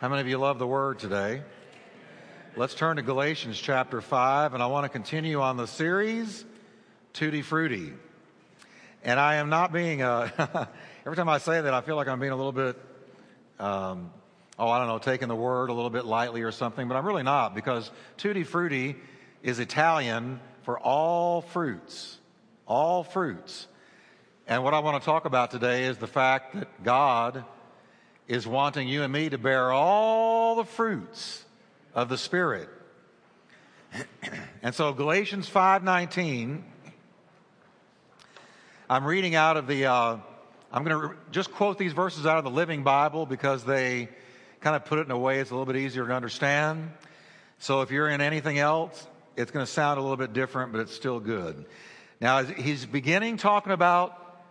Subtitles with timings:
[0.00, 1.42] How many of you love the word today?
[2.54, 6.44] Let's turn to Galatians chapter 5, and I want to continue on the series,
[7.12, 7.92] Tutti Frutti.
[9.02, 10.68] And I am not being, uh,
[11.04, 12.76] every time I say that, I feel like I'm being a little bit,
[13.58, 14.12] um,
[14.56, 17.04] oh, I don't know, taking the word a little bit lightly or something, but I'm
[17.04, 18.94] really not because Tutti Frutti
[19.42, 22.18] is Italian for all fruits.
[22.68, 23.66] All fruits.
[24.46, 27.44] And what I want to talk about today is the fact that God
[28.28, 31.44] is wanting you and me to bear all the fruits
[31.94, 32.68] of the Spirit.
[34.62, 36.62] and so Galatians 5:19
[38.90, 40.16] I'm reading out of the uh,
[40.72, 44.08] I'm going to re- just quote these verses out of the Living Bible because they
[44.60, 46.90] kind of put it in a way it's a little bit easier to understand.
[47.58, 50.80] So if you're in anything else, it's going to sound a little bit different, but
[50.80, 51.64] it's still good.
[52.20, 54.42] Now, he's beginning talking about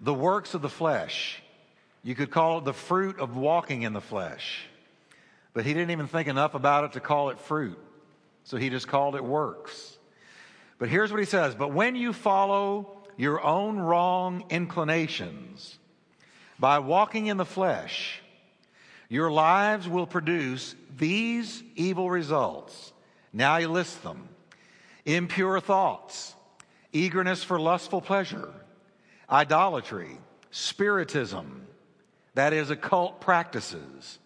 [0.00, 1.42] the works of the flesh.
[2.06, 4.64] You could call it the fruit of walking in the flesh.
[5.52, 7.80] But he didn't even think enough about it to call it fruit.
[8.44, 9.98] So he just called it works.
[10.78, 15.80] But here's what he says But when you follow your own wrong inclinations
[16.60, 18.22] by walking in the flesh,
[19.08, 22.92] your lives will produce these evil results.
[23.32, 24.28] Now he lists them
[25.04, 26.36] impure thoughts,
[26.92, 28.52] eagerness for lustful pleasure,
[29.28, 30.18] idolatry,
[30.52, 31.66] spiritism
[32.36, 34.18] that is, occult practices,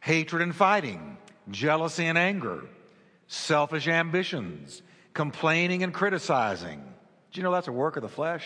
[0.00, 1.16] hatred and fighting,
[1.50, 2.64] jealousy and anger,
[3.28, 6.82] selfish ambitions, complaining and criticizing.
[7.30, 8.44] Do you know that's a work of the flesh?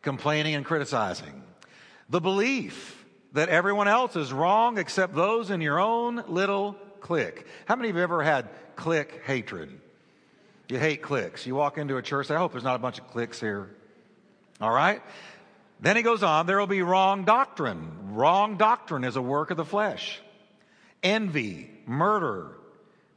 [0.00, 1.42] Complaining and criticizing.
[2.08, 7.46] The belief that everyone else is wrong except those in your own little clique.
[7.66, 9.78] How many of you ever had clique hatred?
[10.68, 11.46] You hate cliques.
[11.46, 13.68] You walk into a church, I hope there's not a bunch of cliques here.
[14.62, 15.02] All right?
[15.80, 18.12] Then he goes on, there will be wrong doctrine.
[18.12, 20.20] Wrong doctrine is a work of the flesh.
[21.02, 22.48] Envy, murder,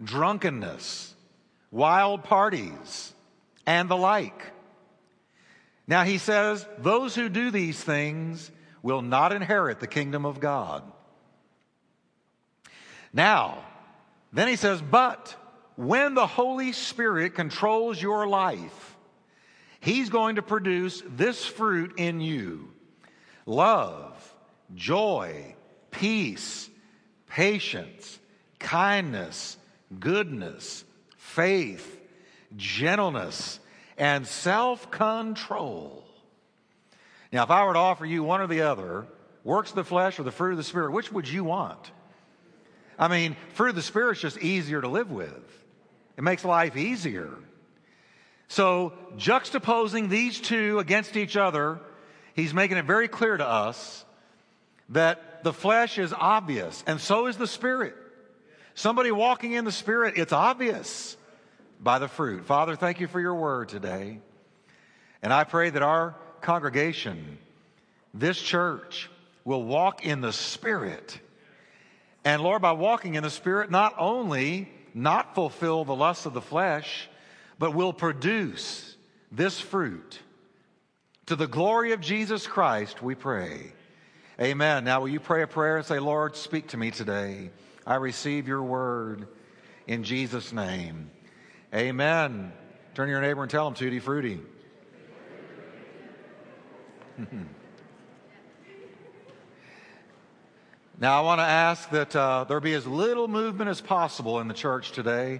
[0.01, 1.13] drunkenness,
[1.71, 3.13] wild parties,
[3.65, 4.51] and the like.
[5.87, 8.49] Now he says, those who do these things
[8.81, 10.83] will not inherit the kingdom of God.
[13.11, 13.63] Now,
[14.31, 15.35] then he says, but
[15.75, 18.92] when the Holy Spirit controls your life,
[19.83, 22.69] He's going to produce this fruit in you
[23.45, 24.33] love,
[24.73, 25.55] joy,
[25.91, 26.69] peace,
[27.27, 28.17] patience,
[28.59, 29.57] kindness,
[29.99, 30.85] goodness,
[31.17, 31.99] faith,
[32.55, 33.59] gentleness,
[33.97, 36.05] and self control.
[37.33, 39.05] Now, if I were to offer you one or the other,
[39.43, 41.91] works of the flesh or the fruit of the Spirit, which would you want?
[42.97, 45.65] I mean, fruit of the Spirit is just easier to live with,
[46.17, 47.33] it makes life easier.
[48.47, 51.79] So, juxtaposing these two against each other,
[52.35, 54.05] he's making it very clear to us
[54.89, 57.95] that the flesh is obvious, and so is the spirit.
[58.75, 61.17] Somebody walking in the spirit, it's obvious
[61.79, 62.45] by the fruit.
[62.45, 64.19] Father, thank you for your word today.
[65.21, 67.37] And I pray that our congregation,
[68.13, 69.09] this church,
[69.45, 71.19] will walk in the spirit.
[72.23, 76.41] And Lord, by walking in the spirit, not only not fulfill the lusts of the
[76.41, 77.09] flesh,
[77.63, 78.97] but will produce
[79.31, 80.19] this fruit.
[81.27, 83.71] To the glory of Jesus Christ, we pray.
[84.37, 84.83] Amen.
[84.83, 87.51] Now, will you pray a prayer and say, Lord, speak to me today?
[87.87, 89.29] I receive your word
[89.87, 91.09] in Jesus' name.
[91.73, 92.51] Amen.
[92.95, 94.41] Turn to your neighbor and tell him, Tutti Frutti.
[100.99, 104.49] now, I want to ask that uh, there be as little movement as possible in
[104.49, 105.39] the church today.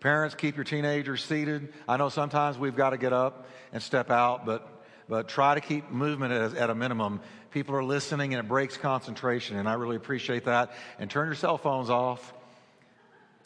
[0.00, 1.74] Parents, keep your teenagers seated.
[1.86, 4.66] I know sometimes we've got to get up and step out, but,
[5.10, 7.20] but try to keep movement at, at a minimum.
[7.50, 10.72] People are listening and it breaks concentration, and I really appreciate that.
[10.98, 12.32] And turn your cell phones off.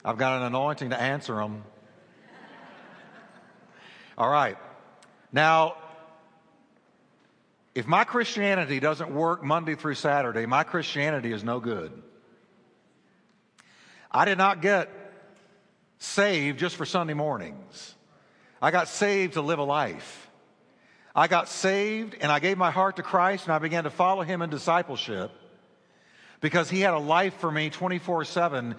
[0.05, 1.65] I've got an anointing to answer them.
[4.19, 4.57] All right.
[5.33, 5.75] Now,
[7.75, 12.01] if my Christianity doesn't work Monday through Saturday, my Christianity is no good.
[14.09, 14.89] I did not get
[16.05, 17.95] saved just for Sunday mornings.
[18.61, 20.31] I got saved to live a life.
[21.15, 24.23] I got saved and I gave my heart to Christ and I began to follow
[24.23, 25.31] him in discipleship
[26.41, 28.75] because he had a life for me 24 7,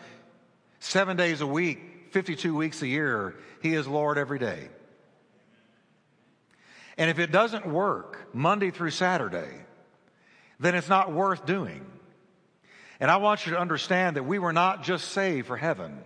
[0.80, 1.80] seven days a week,
[2.12, 3.36] 52 weeks a year.
[3.62, 4.70] He is Lord every day.
[6.98, 9.66] And if it doesn't work Monday through Saturday,
[10.60, 11.86] then it's not worth doing.
[13.00, 16.00] And I want you to understand that we were not just saved for heaven.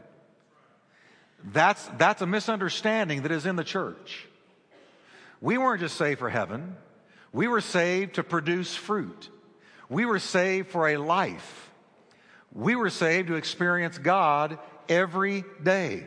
[1.43, 4.27] That's, that's a misunderstanding that is in the church.
[5.41, 6.75] We weren't just saved for heaven,
[7.31, 9.29] we were saved to produce fruit.
[9.89, 11.69] We were saved for a life
[12.53, 14.57] We were saved to experience God
[14.87, 16.05] every day.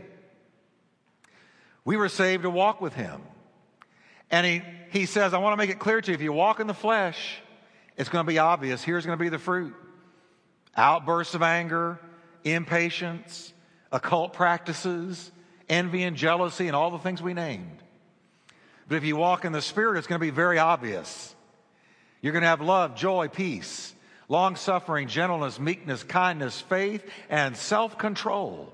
[1.85, 3.20] We were saved to walk with Him.
[4.31, 6.61] And He, he says, I want to make it clear to you if you walk
[6.61, 7.40] in the flesh,
[7.96, 8.82] it's going to be obvious.
[8.82, 9.75] Here's going to be the fruit
[10.75, 12.00] outbursts of anger,
[12.44, 13.51] impatience,
[13.92, 15.30] occult practices,
[15.68, 17.78] envy and jealousy, and all the things we named.
[18.88, 21.34] But if you walk in the Spirit, it's going to be very obvious.
[22.20, 23.94] You're going to have love, joy, peace,
[24.28, 28.72] long suffering, gentleness, meekness, kindness, faith, and self control.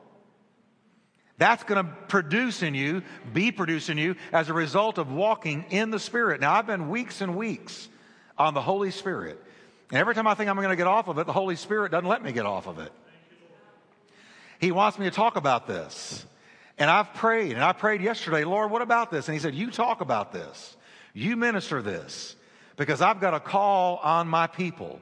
[1.38, 5.66] That's going to produce in you, be produced in you as a result of walking
[5.70, 6.40] in the Spirit.
[6.40, 7.88] Now, I've been weeks and weeks
[8.36, 9.40] on the Holy Spirit.
[9.90, 11.92] And every time I think I'm going to get off of it, the Holy Spirit
[11.92, 12.92] doesn't let me get off of it.
[14.58, 16.25] He wants me to talk about this.
[16.78, 19.28] And I've prayed, and I prayed yesterday, Lord, what about this?
[19.28, 20.76] And He said, You talk about this.
[21.12, 22.37] You minister this
[22.76, 25.00] because I've got a call on my people.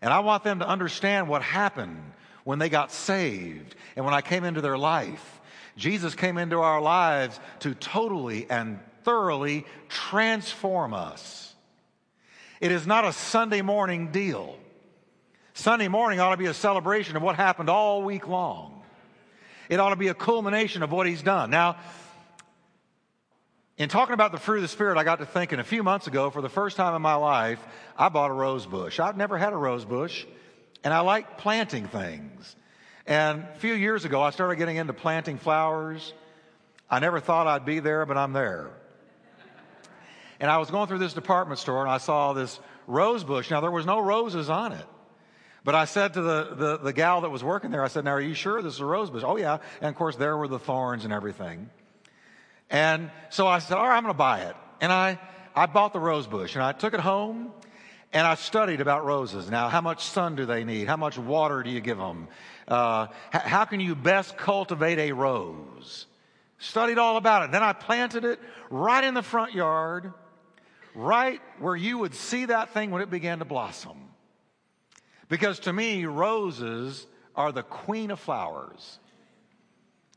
[0.00, 2.00] And I want them to understand what happened
[2.44, 5.40] when they got saved and when I came into their life.
[5.76, 11.54] Jesus came into our lives to totally and thoroughly transform us.
[12.60, 14.56] It is not a Sunday morning deal.
[15.54, 18.79] Sunday morning ought to be a celebration of what happened all week long.
[19.70, 21.48] It ought to be a culmination of what he's done.
[21.48, 21.76] Now,
[23.78, 26.08] in talking about the fruit of the Spirit, I got to thinking a few months
[26.08, 27.64] ago, for the first time in my life,
[27.96, 28.98] I bought a rose bush.
[28.98, 30.26] I've never had a rose bush,
[30.82, 32.56] and I like planting things.
[33.06, 36.12] And a few years ago, I started getting into planting flowers.
[36.90, 38.70] I never thought I'd be there, but I'm there.
[40.40, 42.58] And I was going through this department store and I saw this
[42.88, 43.52] rose bush.
[43.52, 44.86] Now, there was no roses on it.
[45.64, 48.12] But I said to the, the, the gal that was working there, I said, Now,
[48.12, 49.22] are you sure this is a rose bush?
[49.24, 49.58] Oh, yeah.
[49.80, 51.68] And of course, there were the thorns and everything.
[52.70, 54.56] And so I said, all right, I'm going to buy it.
[54.80, 55.18] And I,
[55.54, 57.52] I bought the rose bush and I took it home
[58.12, 59.50] and I studied about roses.
[59.50, 60.86] Now, how much sun do they need?
[60.86, 62.28] How much water do you give them?
[62.66, 66.06] Uh, how can you best cultivate a rose?
[66.58, 67.52] Studied all about it.
[67.52, 68.38] Then I planted it
[68.70, 70.12] right in the front yard,
[70.94, 74.09] right where you would see that thing when it began to blossom.
[75.30, 78.98] Because to me, roses are the queen of flowers.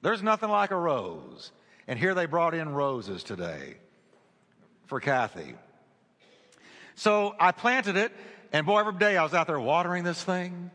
[0.02, 1.52] There's nothing like a rose.
[1.88, 3.78] And here they brought in roses today
[4.88, 5.54] for Kathy.
[6.96, 8.12] So I planted it,
[8.52, 10.72] and boy, every day I was out there watering this thing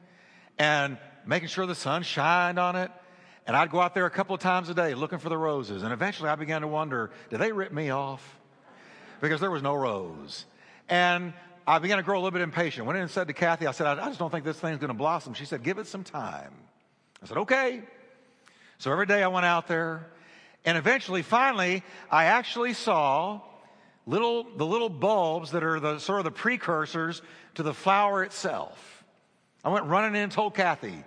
[0.57, 2.91] and making sure the sun shined on it.
[3.47, 5.83] And I'd go out there a couple of times a day looking for the roses.
[5.83, 8.39] And eventually I began to wonder, did they rip me off?
[9.21, 10.45] Because there was no rose.
[10.89, 11.33] And
[11.69, 12.87] I began to grow a little bit impatient.
[12.87, 14.89] Went in and said to Kathy, I said, I just don't think this thing's going
[14.89, 15.35] to blossom.
[15.35, 16.55] She said, give it some time.
[17.23, 17.83] I said, okay.
[18.79, 20.07] So every day I went out there
[20.65, 23.43] and eventually, finally, I actually saw
[24.07, 27.21] little, the little bulbs that are the sort of the precursors
[27.57, 29.05] to the flower itself.
[29.63, 31.05] I went running in and told Kathy,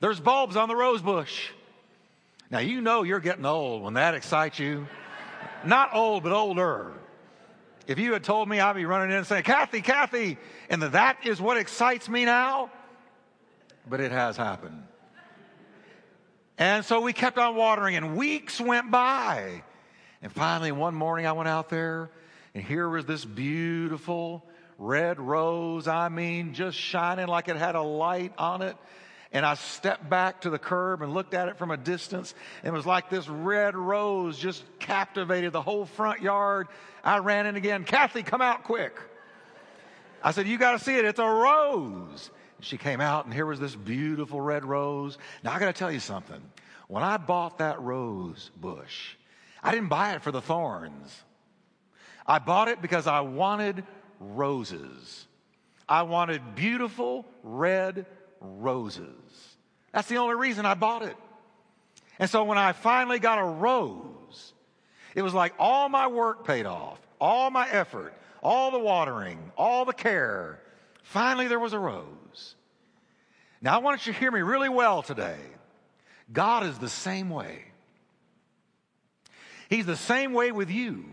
[0.00, 1.50] there's bulbs on the rose bush.
[2.50, 4.88] Now, you know you're getting old when that excites you.
[5.64, 6.94] Not old, but older.
[7.86, 10.38] If you had told me, I'd be running in and saying, Kathy, Kathy,
[10.70, 12.70] and that is what excites me now.
[13.88, 14.84] But it has happened.
[16.56, 19.62] And so we kept on watering, and weeks went by.
[20.22, 22.10] And finally, one morning I went out there,
[22.54, 24.46] and here was this beautiful
[24.78, 25.86] red rose.
[25.86, 28.76] I mean, just shining like it had a light on it.
[29.34, 32.34] And I stepped back to the curb and looked at it from a distance.
[32.62, 36.68] And it was like this red rose just captivated the whole front yard.
[37.02, 37.82] I ran in again.
[37.82, 38.96] Kathy, come out quick.
[40.22, 41.04] I said, You got to see it.
[41.04, 42.30] It's a rose.
[42.60, 45.18] She came out, and here was this beautiful red rose.
[45.42, 46.40] Now, I got to tell you something.
[46.86, 49.16] When I bought that rose bush,
[49.64, 51.12] I didn't buy it for the thorns.
[52.24, 53.84] I bought it because I wanted
[54.20, 55.26] roses.
[55.88, 58.06] I wanted beautiful red
[58.44, 59.56] roses.
[59.92, 61.16] That's the only reason I bought it.
[62.18, 64.52] And so when I finally got a rose,
[65.14, 69.84] it was like all my work paid off, all my effort, all the watering, all
[69.84, 70.60] the care.
[71.02, 72.54] Finally, there was a rose.
[73.60, 75.38] Now, I want you to hear me really well today.
[76.32, 77.64] God is the same way.
[79.68, 81.06] He's the same way with you.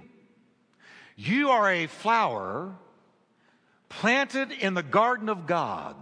[1.16, 2.76] You are a flower
[3.90, 5.96] planted in the garden of God.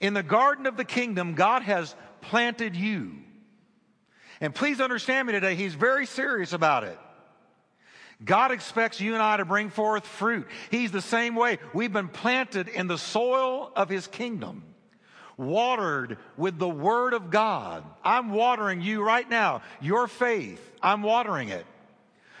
[0.00, 3.12] In the garden of the kingdom, God has planted you.
[4.40, 6.98] And please understand me today, He's very serious about it.
[8.24, 10.46] God expects you and I to bring forth fruit.
[10.70, 11.58] He's the same way.
[11.72, 14.64] We've been planted in the soil of His kingdom
[15.38, 17.84] watered with the Word of God.
[18.04, 19.62] I'm watering you right now.
[19.80, 21.64] Your faith, I'm watering it.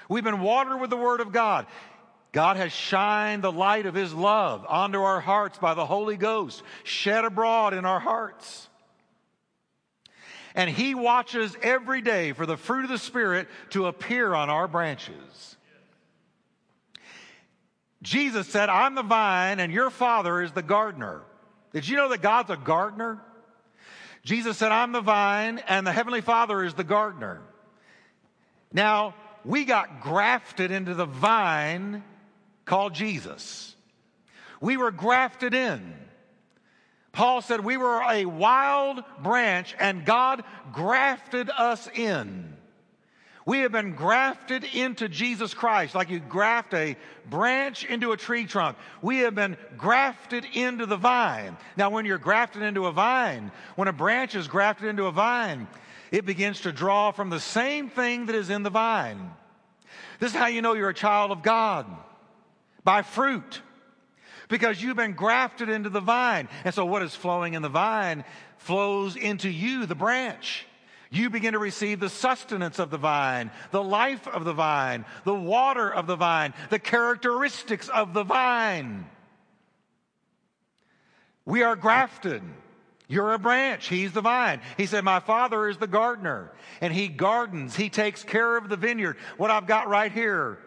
[0.08, 1.66] We've been watered with the Word of God.
[2.32, 6.62] God has shined the light of His love onto our hearts by the Holy Ghost,
[6.84, 8.68] shed abroad in our hearts.
[10.54, 14.68] And He watches every day for the fruit of the Spirit to appear on our
[14.68, 15.56] branches.
[18.02, 21.22] Jesus said, I'm the vine and your Father is the gardener.
[21.72, 23.20] Did you know that God's a gardener?
[24.22, 27.40] Jesus said, I'm the vine and the Heavenly Father is the gardener.
[28.72, 32.04] Now, we got grafted into the vine
[32.68, 33.74] called Jesus.
[34.60, 35.94] We were grafted in.
[37.10, 42.56] Paul said we were a wild branch and God grafted us in.
[43.46, 46.96] We have been grafted into Jesus Christ, like you graft a
[47.30, 48.76] branch into a tree trunk.
[49.00, 51.56] We have been grafted into the vine.
[51.74, 55.66] Now, when you're grafted into a vine, when a branch is grafted into a vine,
[56.12, 59.30] it begins to draw from the same thing that is in the vine.
[60.20, 61.86] This is how you know you're a child of God
[62.88, 63.60] by fruit
[64.48, 66.48] because you've been grafted into the vine.
[66.64, 68.24] And so, what is flowing in the vine
[68.56, 70.64] flows into you, the branch.
[71.10, 75.34] You begin to receive the sustenance of the vine, the life of the vine, the
[75.34, 79.04] water of the vine, the characteristics of the vine.
[81.44, 82.42] We are grafted.
[83.06, 83.86] You're a branch.
[83.88, 84.62] He's the vine.
[84.78, 87.76] He said, My father is the gardener, and he gardens.
[87.76, 89.18] He takes care of the vineyard.
[89.36, 90.58] What I've got right here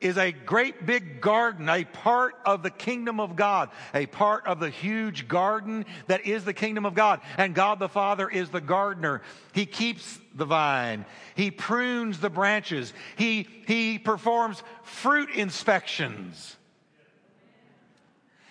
[0.00, 4.58] is a great big garden, a part of the kingdom of God, a part of
[4.58, 7.20] the huge garden that is the kingdom of God.
[7.36, 9.20] And God the Father is the gardener.
[9.52, 11.04] He keeps the vine.
[11.34, 12.92] He prunes the branches.
[13.16, 16.56] He, he performs fruit inspections.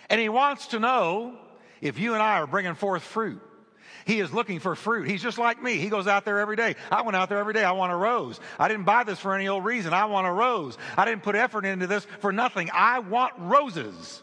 [0.10, 1.38] And he wants to know
[1.82, 3.42] if you and I are bringing forth fruit.
[4.06, 5.08] He is looking for fruit.
[5.08, 5.78] He's just like me.
[5.78, 6.76] He goes out there every day.
[6.92, 7.64] I went out there every day.
[7.64, 8.40] I want a rose.
[8.58, 9.94] I didn't buy this for any old reason.
[9.94, 10.78] I want a rose.
[10.98, 12.70] I didn't put effort into this for nothing.
[12.74, 14.22] I want roses.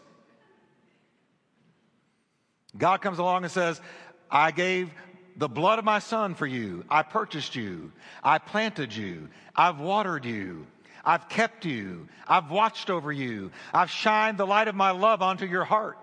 [2.77, 3.81] God comes along and says,
[4.29, 4.91] I gave
[5.35, 6.83] the blood of my son for you.
[6.89, 7.91] I purchased you.
[8.23, 9.29] I planted you.
[9.55, 10.67] I've watered you.
[11.05, 12.09] I've kept you.
[12.27, 13.51] I've watched over you.
[13.73, 15.97] I've shined the light of my love onto your heart.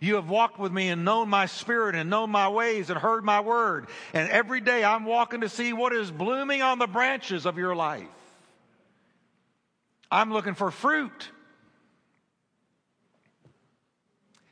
[0.00, 3.24] You have walked with me and known my spirit and known my ways and heard
[3.24, 3.88] my word.
[4.12, 7.74] And every day I'm walking to see what is blooming on the branches of your
[7.74, 8.06] life.
[10.10, 11.30] I'm looking for fruit.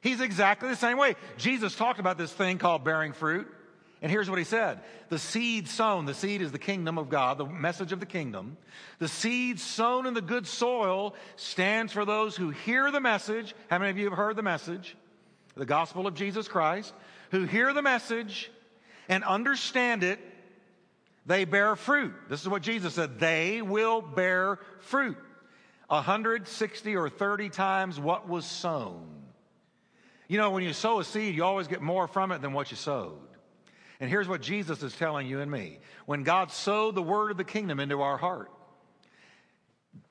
[0.01, 1.17] He's exactly the same way.
[1.37, 3.49] Jesus talked about this thing called bearing fruit.
[4.03, 7.39] And here's what he said The seed sown, the seed is the kingdom of God,
[7.39, 8.57] the message of the kingdom.
[8.99, 13.55] The seed sown in the good soil stands for those who hear the message.
[13.69, 14.97] How many of you have heard the message?
[15.57, 16.93] The gospel of Jesus Christ,
[17.31, 18.51] who hear the message
[19.09, 20.21] and understand it,
[21.25, 22.15] they bear fruit.
[22.29, 25.17] This is what Jesus said they will bear fruit.
[25.89, 29.07] 160 or 30 times what was sown.
[30.29, 32.71] You know, when you sow a seed, you always get more from it than what
[32.71, 33.19] you sowed.
[34.01, 35.79] And here's what Jesus is telling you and me.
[36.05, 38.51] When God sowed the word of the kingdom into our heart,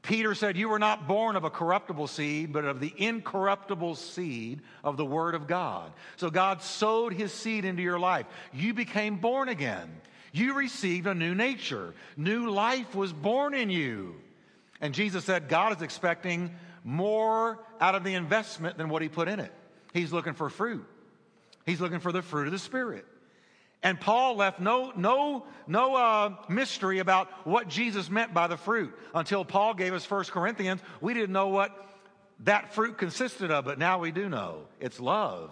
[0.06, 4.62] Peter said, You were not born of a corruptible seed, but of the incorruptible seed
[4.84, 5.92] of the Word of God.
[6.18, 8.26] So God sowed His seed into your life.
[8.54, 9.90] You became born again.
[10.32, 11.94] You received a new nature.
[12.18, 14.16] New life was born in you.
[14.82, 19.28] And Jesus said, God is expecting more out of the investment than what He put
[19.28, 19.52] in it.
[19.94, 20.86] He's looking for fruit,
[21.66, 23.06] He's looking for the fruit of the Spirit.
[23.86, 28.92] And Paul left no, no, no uh, mystery about what Jesus meant by the fruit.
[29.14, 31.72] Until Paul gave us 1 Corinthians, we didn't know what
[32.40, 34.62] that fruit consisted of, but now we do know.
[34.80, 35.52] It's love,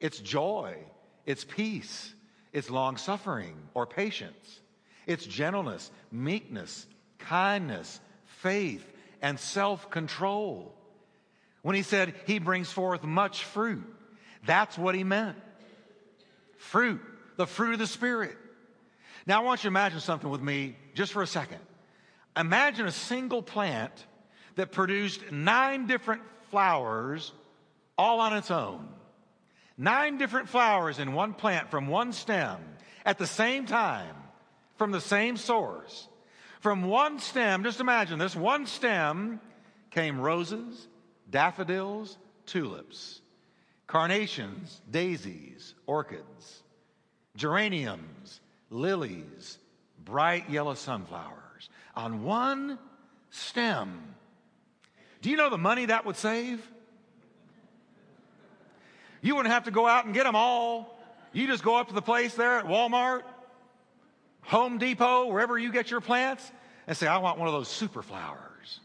[0.00, 0.78] it's joy,
[1.26, 2.14] it's peace,
[2.54, 4.60] it's long suffering or patience,
[5.06, 6.86] it's gentleness, meekness,
[7.18, 10.74] kindness, faith, and self control.
[11.60, 13.84] When he said he brings forth much fruit,
[14.46, 15.36] that's what he meant.
[16.56, 17.02] Fruit
[17.36, 18.36] the fruit of the Spirit.
[19.26, 21.60] Now, I want you to imagine something with me just for a second.
[22.36, 24.06] Imagine a single plant
[24.56, 27.32] that produced nine different flowers
[27.96, 28.88] all on its own.
[29.76, 32.58] Nine different flowers in one plant from one stem
[33.04, 34.14] at the same time
[34.76, 36.08] from the same source.
[36.60, 39.40] From one stem, just imagine this one stem
[39.90, 40.88] came roses,
[41.30, 43.20] daffodils, tulips,
[43.86, 46.63] carnations, daisies, orchids
[47.36, 49.58] geraniums, lilies,
[50.04, 52.78] bright yellow sunflowers on one
[53.30, 54.14] stem.
[55.22, 56.66] Do you know the money that would save?
[59.22, 60.98] You wouldn't have to go out and get them all.
[61.32, 63.22] You just go up to the place there at Walmart,
[64.42, 66.52] Home Depot, wherever you get your plants,
[66.86, 68.80] and say, I want one of those super flowers.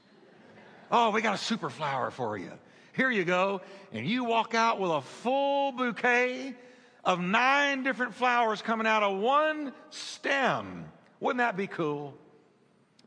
[0.91, 2.51] Oh, we got a super flower for you.
[2.93, 3.61] Here you go.
[3.91, 6.55] And you walk out with a full bouquet
[7.03, 10.85] of nine different flowers coming out of one stem.
[11.19, 12.13] Wouldn't that be cool?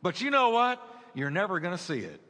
[0.03, 0.81] But you know what?
[1.15, 2.21] You're never going to see it.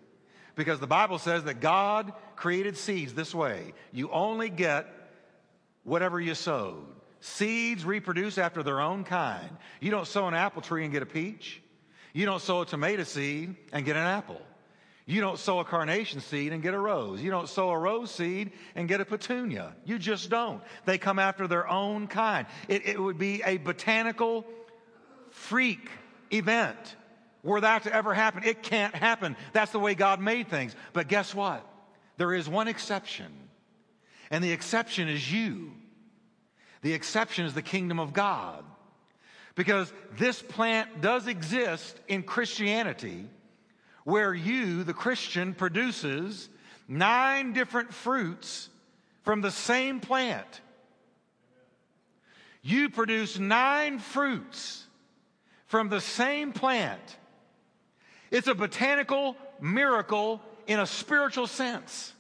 [0.54, 3.73] Because the Bible says that God created seeds this way.
[3.90, 4.87] You only get
[5.85, 6.85] whatever you sowed.
[7.21, 9.49] Seeds reproduce after their own kind.
[9.81, 11.62] You don't sow an apple tree and get a peach.
[12.12, 14.42] You don't sow a tomato seed and get an apple.
[15.04, 17.21] You don't sow a carnation seed and get a rose.
[17.21, 19.75] You don't sow a rose seed and get a petunia.
[19.85, 20.62] You just don't.
[20.85, 22.47] They come after their own kind.
[22.68, 24.47] It, it would be a botanical
[25.30, 25.90] freak
[26.30, 26.97] event
[27.42, 28.44] were that to ever happen.
[28.44, 29.37] It can't happen.
[29.52, 30.76] That's the way God made things.
[30.92, 31.66] But guess what?
[32.16, 33.32] There is one exception.
[34.30, 35.73] And the exception is you.
[36.82, 38.64] The exception is the kingdom of God.
[39.54, 43.26] Because this plant does exist in Christianity
[44.04, 46.49] where you, the Christian, produces
[46.88, 48.68] nine different fruits
[49.23, 50.61] from the same plant.
[52.62, 54.85] You produce nine fruits
[55.66, 57.00] from the same plant.
[58.30, 62.12] It's a botanical miracle in a spiritual sense.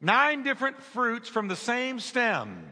[0.00, 2.66] Nine different fruits from the same stem.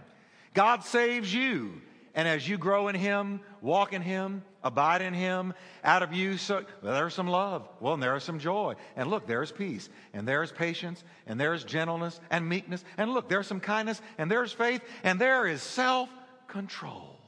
[0.54, 1.80] God saves you.
[2.14, 6.36] And as you grow in Him, walk in Him, abide in Him, out of you,
[6.36, 7.68] so well, there's some love.
[7.80, 8.74] Well, and there is some joy.
[8.96, 9.88] And look, there's peace.
[10.12, 11.04] And there's patience.
[11.26, 12.84] And there's gentleness and meekness.
[12.96, 14.00] And look, there's some kindness.
[14.16, 14.82] And there's faith.
[15.02, 16.08] And there is self
[16.48, 17.18] control.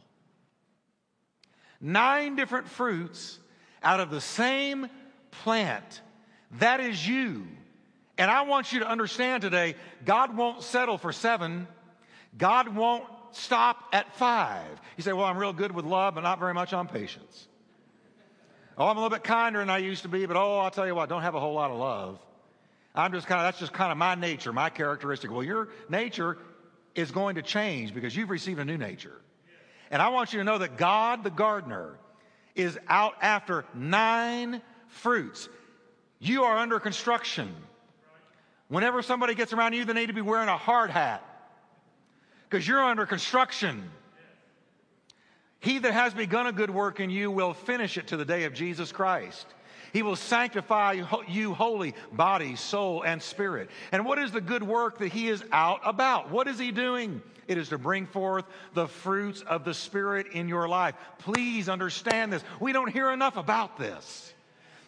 [1.80, 3.38] Nine different fruits
[3.82, 4.88] out of the same
[5.30, 6.02] plant.
[6.58, 7.46] That is you.
[8.18, 11.66] And I want you to understand today God won't settle for seven,
[12.36, 14.80] God won't stop at five.
[14.96, 17.48] You say, Well, I'm real good with love, but not very much on patience.
[18.78, 20.86] Oh, I'm a little bit kinder than I used to be, but oh, I'll tell
[20.86, 22.18] you what, don't have a whole lot of love.
[22.94, 25.30] I'm just kind of, that's just kind of my nature, my characteristic.
[25.30, 26.38] Well, your nature
[26.94, 29.20] is going to change because you've received a new nature.
[29.90, 31.98] And I want you to know that God, the gardener,
[32.54, 35.48] is out after nine fruits.
[36.18, 37.54] You are under construction.
[38.68, 41.22] Whenever somebody gets around you, they need to be wearing a hard hat
[42.50, 43.90] because you're under construction.
[45.60, 48.44] He that has begun a good work in you will finish it to the day
[48.44, 49.46] of Jesus Christ.
[49.92, 53.70] He will sanctify you holy, body, soul, and spirit.
[53.92, 56.30] And what is the good work that he is out about?
[56.30, 57.22] What is he doing?
[57.46, 60.94] It is to bring forth the fruits of the Spirit in your life.
[61.18, 62.44] Please understand this.
[62.60, 64.32] We don't hear enough about this.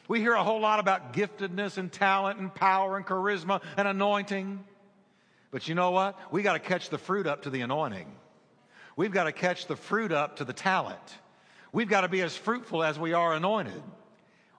[0.06, 4.64] We hear a whole lot about giftedness and talent and power and charisma and anointing.
[5.52, 6.18] But you know what?
[6.32, 8.10] We got to catch the fruit up to the anointing.
[8.96, 10.98] We've got to catch the fruit up to the talent.
[11.72, 13.82] We've got to be as fruitful as we are anointed.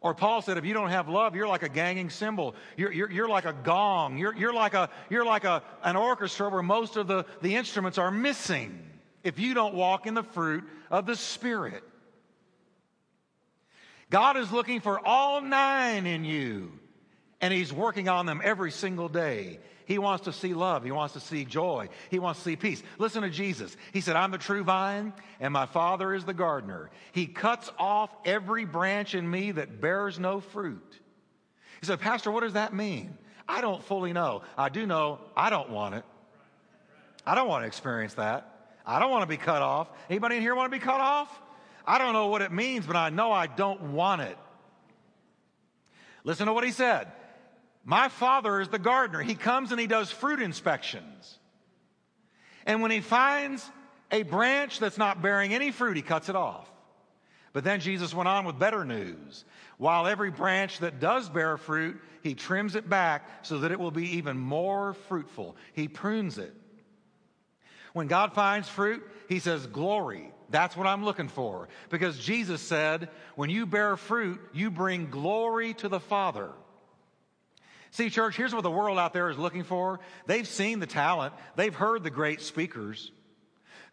[0.02, 2.56] Or Paul said, if you don't have love, you're like a ganging cymbal.
[2.78, 4.18] You're, you're, you're like a gong.
[4.18, 7.98] You're, you're like, a, you're like a, an orchestra where most of the, the instruments
[7.98, 8.86] are missing
[9.24, 11.84] if you don't walk in the fruit of the Spirit.
[14.10, 16.72] God is looking for all nine in you,
[17.42, 19.60] and He's working on them every single day.
[19.86, 20.84] He wants to see love.
[20.84, 21.90] He wants to see joy.
[22.10, 22.82] He wants to see peace.
[22.98, 23.76] Listen to Jesus.
[23.92, 26.90] He said, I'm the true vine, and my Father is the gardener.
[27.12, 31.00] He cuts off every branch in me that bears no fruit.
[31.80, 33.18] He said, Pastor, what does that mean?
[33.48, 34.44] I don't fully know.
[34.58, 36.06] I do know I don't want it.
[37.26, 38.50] I don't want to experience that.
[38.86, 39.90] I don't want to be cut off.
[40.10, 41.30] Anybody in here want to be cut off?
[41.86, 44.38] I don't know what it means, but I know I don't want it.
[46.24, 47.12] Listen to what he said.
[47.84, 49.22] My father is the gardener.
[49.22, 51.40] He comes and he does fruit inspections.
[52.66, 53.70] And when he finds
[54.12, 56.70] a branch that's not bearing any fruit, he cuts it off.
[57.52, 59.46] But then Jesus went on with better news.
[59.78, 63.92] While every branch that does bear fruit, he trims it back so that it will
[63.92, 65.56] be even more fruitful.
[65.74, 66.54] He prunes it.
[67.92, 70.32] When God finds fruit, he says, Glory.
[70.50, 71.68] That's what I'm looking for.
[71.90, 76.52] Because Jesus said, When you bear fruit, you bring glory to the Father.
[77.94, 80.00] See, church, here's what the world out there is looking for.
[80.26, 83.12] They've seen the talent, they've heard the great speakers,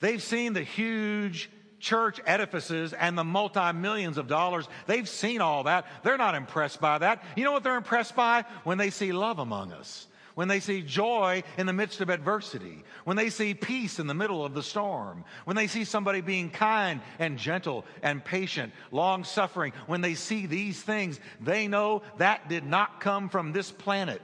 [0.00, 4.68] they've seen the huge church edifices and the multi millions of dollars.
[4.86, 5.86] They've seen all that.
[6.02, 7.22] They're not impressed by that.
[7.36, 8.46] You know what they're impressed by?
[8.64, 12.84] When they see love among us when they see joy in the midst of adversity,
[13.04, 16.50] when they see peace in the middle of the storm, when they see somebody being
[16.50, 22.48] kind and gentle and patient, long suffering, when they see these things, they know that
[22.48, 24.22] did not come from this planet.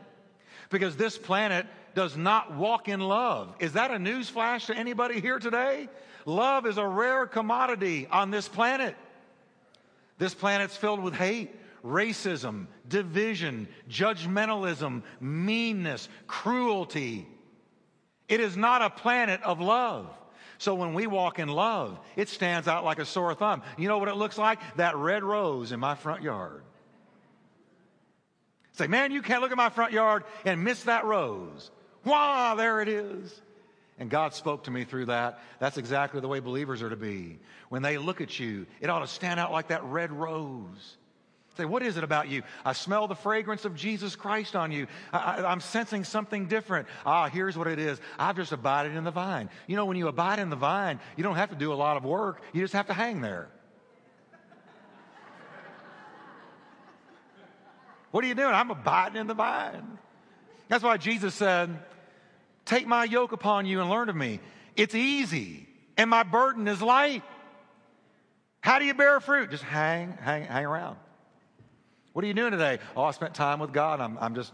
[0.71, 3.55] Because this planet does not walk in love.
[3.59, 5.89] Is that a news flash to anybody here today?
[6.25, 8.97] Love is a rare commodity on this planet.
[10.19, 11.55] This planet's filled with hate
[11.87, 17.27] racism, division, judgmentalism, meanness, cruelty.
[18.29, 20.09] It is not a planet of love.
[20.59, 23.63] So when we walk in love, it stands out like a sore thumb.
[23.77, 24.59] You know what it looks like?
[24.77, 26.63] That red rose in my front yard.
[28.73, 31.71] Say, man, you can't look at my front yard and miss that rose.
[32.05, 33.41] Wow, there it is.
[33.99, 35.41] And God spoke to me through that.
[35.59, 37.39] That's exactly the way believers are to be.
[37.71, 40.99] When they look at you, it ought to stand out like that red rose.
[41.57, 42.43] Say, what is it about you?
[42.65, 44.87] I smell the fragrance of Jesus Christ on you.
[45.11, 46.87] I, am sensing something different.
[47.07, 47.99] Ah, here's what it is.
[48.19, 49.49] I've just abided in the vine.
[49.67, 51.97] You know, when you abide in the vine, you don't have to do a lot
[51.97, 52.43] of work.
[52.53, 53.49] You just have to hang there.
[58.11, 58.53] what are you doing?
[58.53, 59.97] I'm abiding in the vine.
[60.69, 61.79] That's why Jesus said,
[62.67, 64.41] Take my yoke upon you and learn of me.
[64.77, 65.67] It's easy,
[65.97, 67.23] and my burden is light.
[68.61, 69.51] How do you bear fruit?
[69.51, 70.99] Just hang, hang, hang around.
[72.17, 72.79] What are you doing today?
[72.97, 74.01] Oh, I spent time with God.
[74.01, 74.51] I'm, I'm just,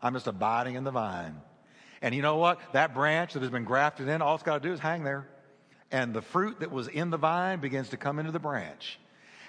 [0.00, 1.40] I'm just abiding in the vine.
[2.02, 2.60] And you know what?
[2.72, 5.26] That branch that has been grafted in, all it's got to do is hang there.
[5.90, 9.00] And the fruit that was in the vine begins to come into the branch.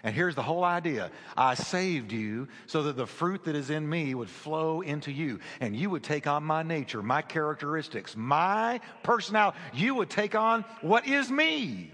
[0.02, 3.88] And here's the whole idea I saved you so that the fruit that is in
[3.88, 8.80] me would flow into you, and you would take on my nature, my characteristics, my
[9.04, 9.60] personality.
[9.76, 11.92] You would take on what is me.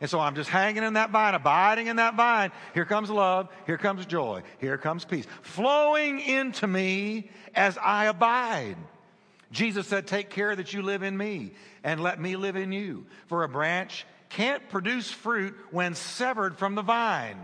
[0.00, 2.52] And so I'm just hanging in that vine, abiding in that vine.
[2.74, 3.48] Here comes love.
[3.66, 4.42] Here comes joy.
[4.58, 5.26] Here comes peace.
[5.42, 8.76] Flowing into me as I abide.
[9.50, 13.06] Jesus said, Take care that you live in me and let me live in you.
[13.26, 17.38] For a branch can't produce fruit when severed from the vine.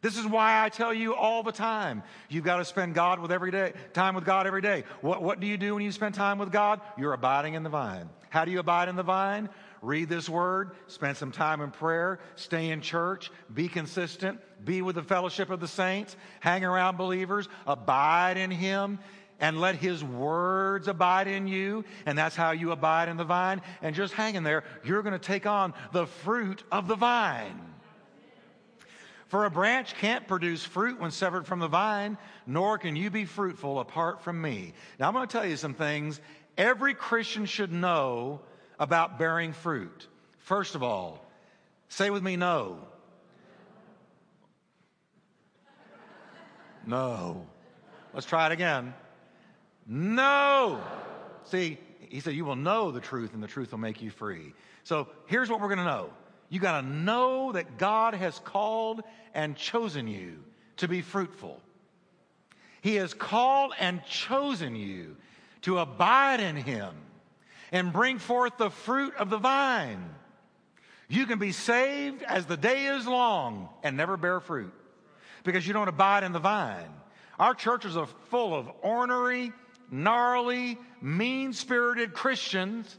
[0.00, 3.32] This is why I tell you all the time, you've got to spend God with
[3.32, 4.84] every day, time with God every day.
[5.00, 6.80] What, what do you do when you spend time with God?
[6.96, 8.08] You're abiding in the vine.
[8.30, 9.48] How do you abide in the vine?
[9.82, 14.96] read this word, spend some time in prayer, stay in church, be consistent, be with
[14.96, 18.98] the fellowship of the saints, hang around believers, abide in Him,
[19.40, 21.84] and let His words abide in you.
[22.06, 23.62] And that's how you abide in the vine.
[23.82, 27.60] And just hanging there, you're going to take on the fruit of the vine.
[29.28, 33.26] For a branch can't produce fruit when severed from the vine, nor can you be
[33.26, 34.72] fruitful apart from me.
[34.98, 36.18] Now, I'm going to tell you some things
[36.58, 38.40] every Christian should know
[38.78, 40.06] about bearing fruit.
[40.40, 41.24] First of all,
[41.88, 42.78] say with me, no.
[46.86, 47.46] No.
[48.12, 48.94] Let's try it again.
[49.86, 50.80] No.
[51.44, 54.54] See, he said, You will know the truth, and the truth will make you free.
[54.84, 56.10] So here's what we're going to know
[56.50, 59.02] you got to know that God has called
[59.34, 60.42] and chosen you
[60.78, 61.60] to be fruitful.
[62.80, 65.16] He has called and chosen you
[65.68, 66.94] to abide in Him
[67.72, 70.02] and bring forth the fruit of the vine.
[71.08, 74.72] You can be saved as the day is long and never bear fruit
[75.44, 76.88] because you don't abide in the vine.
[77.38, 79.52] Our churches are full of ornery,
[79.90, 82.96] gnarly, mean spirited Christians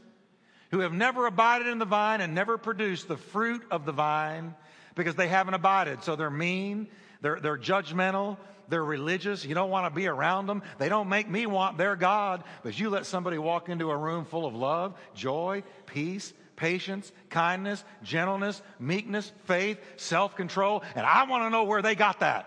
[0.70, 4.54] who have never abided in the vine and never produced the fruit of the vine
[5.00, 6.04] because they haven't abided.
[6.04, 6.88] So they're mean,
[7.22, 8.36] they're, they're judgmental,
[8.68, 9.44] they're religious.
[9.44, 10.62] You don't want to be around them.
[10.78, 12.44] They don't make me want their God.
[12.62, 17.82] But you let somebody walk into a room full of love, joy, peace, patience, kindness,
[18.02, 22.46] gentleness, meekness, faith, self control, and I want to know where they got that.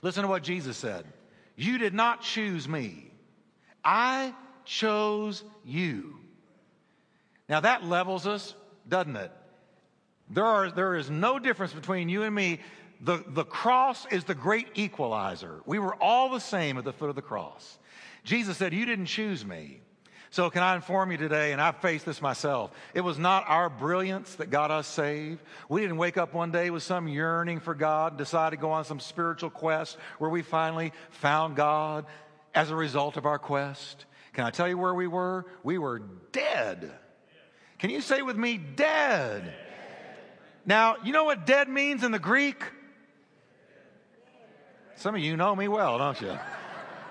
[0.00, 1.04] Listen to what Jesus said
[1.54, 3.10] You did not choose me,
[3.84, 4.34] I
[4.64, 6.18] chose you.
[7.48, 8.54] Now that levels us,
[8.88, 9.32] doesn't it?
[10.30, 12.60] There, are, there is no difference between you and me
[13.00, 15.60] the, the cross is the great equalizer.
[15.66, 17.78] We were all the same at the foot of the cross.
[18.24, 19.80] Jesus said, You didn't choose me.
[20.30, 23.70] So, can I inform you today, and I've faced this myself, it was not our
[23.70, 25.40] brilliance that got us saved.
[25.70, 28.84] We didn't wake up one day with some yearning for God, decide to go on
[28.84, 32.04] some spiritual quest where we finally found God
[32.54, 34.04] as a result of our quest.
[34.34, 35.46] Can I tell you where we were?
[35.62, 36.00] We were
[36.32, 36.92] dead.
[37.78, 39.54] Can you say with me, dead?
[40.68, 42.62] Now, you know what dead means in the Greek?
[44.96, 46.38] Some of you know me well, don't you?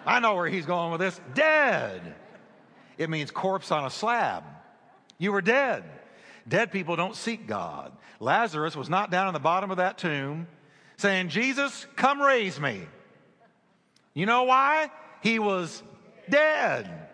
[0.06, 1.20] I know where he's going with this.
[1.34, 2.14] Dead.
[3.00, 4.44] It means corpse on a slab.
[5.18, 5.86] You were dead.
[6.48, 7.94] Dead people don't seek God.
[8.20, 10.46] Lazarus was not down in the bottom of that tomb
[10.98, 12.84] saying, Jesus, come raise me.
[14.14, 14.92] You know why?
[15.22, 15.82] He was
[16.30, 17.10] dead.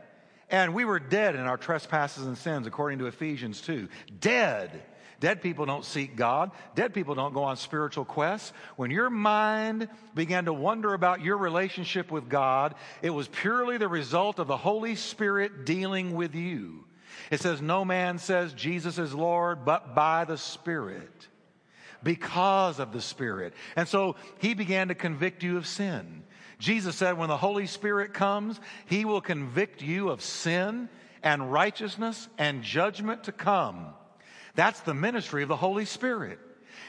[0.50, 3.88] And we were dead in our trespasses and sins, according to Ephesians 2.
[4.20, 4.84] Dead.
[5.24, 6.52] Dead people don't seek God.
[6.76, 8.52] Dead people don't go on spiritual quests.
[8.76, 13.88] When your mind began to wonder about your relationship with God, it was purely the
[13.88, 16.84] result of the Holy Spirit dealing with you.
[17.32, 21.30] It says, No man says Jesus is Lord but by the Spirit.
[22.04, 23.54] because of the Spirit.
[23.78, 26.24] And so he began to convict you of sin.
[26.60, 30.90] Jesus said, when the Holy Spirit comes, he will convict you of sin
[31.24, 33.94] and righteousness and judgment to come.
[34.56, 36.40] That's the ministry of the Holy Spirit.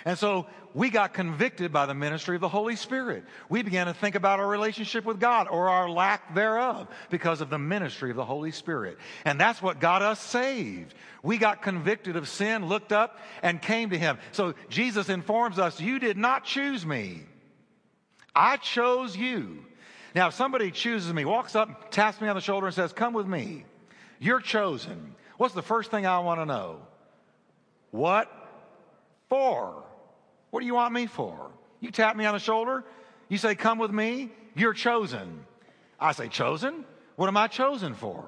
[0.05, 3.25] And so we got convicted by the ministry of the Holy Spirit.
[3.49, 7.49] We began to think about our relationship with God or our lack thereof because of
[7.49, 8.99] the ministry of the Holy Spirit.
[9.25, 10.95] And that's what got us saved.
[11.23, 14.19] We got convicted of sin, looked up, and came to Him.
[14.33, 17.23] So Jesus informs us, You did not choose me.
[18.35, 19.65] I chose you.
[20.15, 23.15] Now, if somebody chooses me, walks up, taps me on the shoulder, and says, Come
[23.15, 23.65] with me,
[24.19, 25.15] you're chosen.
[25.39, 26.81] What's the first thing I want to know?
[27.95, 28.29] What
[29.29, 29.85] for?
[30.51, 31.53] What do you want me for?
[31.79, 32.83] You tap me on the shoulder,
[33.29, 35.47] you say, Come with me, you're chosen.
[36.01, 36.85] I say, Chosen?
[37.15, 38.25] What am I chosen for?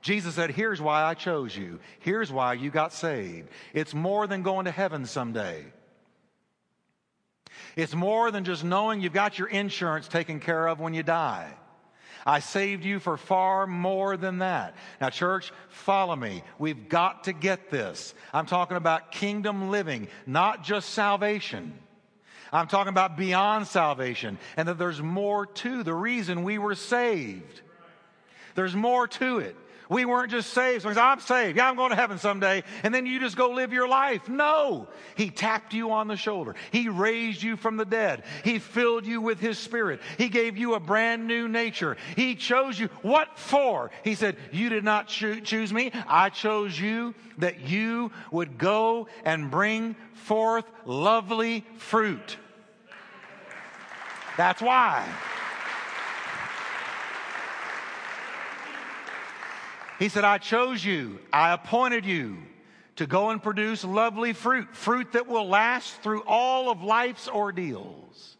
[0.00, 1.80] Jesus said, Here's why I chose you.
[1.98, 3.48] Here's why you got saved.
[3.74, 5.64] It's more than going to heaven someday.
[7.74, 11.52] It's more than just knowing you've got your insurance taken care of when you die.
[12.26, 14.74] I saved you for far more than that.
[15.00, 16.42] Now, church, follow me.
[16.58, 18.14] We've got to get this.
[18.32, 21.72] I'm talking about kingdom living, not just salvation.
[22.52, 27.62] I'm talking about beyond salvation and that there's more to the reason we were saved.
[28.54, 29.56] There's more to it.
[29.90, 30.84] We weren't just saved.
[30.84, 31.56] So I'm saved.
[31.56, 32.62] Yeah, I'm going to heaven someday.
[32.84, 34.28] And then you just go live your life.
[34.28, 34.86] No.
[35.16, 36.54] He tapped you on the shoulder.
[36.70, 38.22] He raised you from the dead.
[38.44, 40.00] He filled you with His Spirit.
[40.16, 41.96] He gave you a brand new nature.
[42.14, 42.86] He chose you.
[43.02, 43.90] What for?
[44.04, 45.90] He said, You did not cho- choose me.
[46.06, 52.36] I chose you that you would go and bring forth lovely fruit.
[54.36, 55.04] That's why.
[60.00, 62.38] He said, I chose you, I appointed you
[62.96, 68.38] to go and produce lovely fruit, fruit that will last through all of life's ordeals.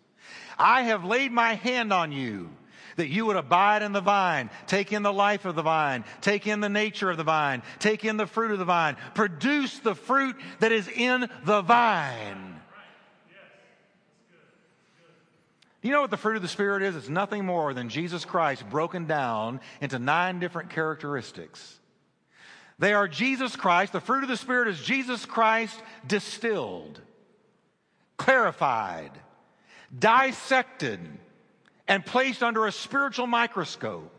[0.59, 2.49] I have laid my hand on you
[2.97, 6.47] that you would abide in the vine, take in the life of the vine, take
[6.47, 9.95] in the nature of the vine, take in the fruit of the vine, produce the
[9.95, 12.50] fruit that is in the vine.
[15.81, 16.95] Do you know what the fruit of the Spirit is?
[16.95, 21.79] It's nothing more than Jesus Christ broken down into nine different characteristics.
[22.79, 23.93] They are Jesus Christ.
[23.93, 27.01] The fruit of the Spirit is Jesus Christ distilled,
[28.19, 29.13] clarified,
[29.97, 31.01] dissected,
[31.89, 34.13] and placed under a spiritual microscope